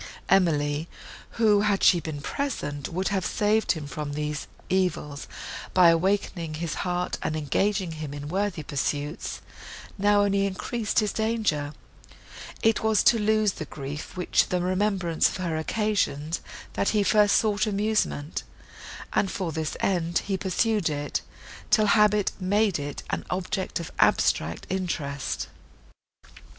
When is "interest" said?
24.67-25.47